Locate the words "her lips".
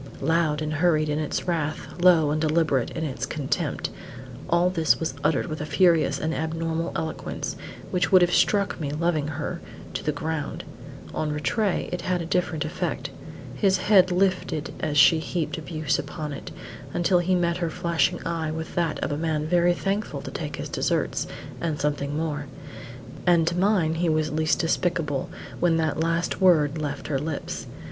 27.07-27.67